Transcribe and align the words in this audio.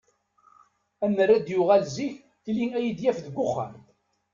Amer 1.05 1.29
d-yuɣal 1.45 1.83
zik, 1.95 2.15
tili 2.43 2.65
ad 2.77 2.81
iyi-d-yaf 2.83 3.17
deg 3.25 3.35
uxxam. 3.45 3.75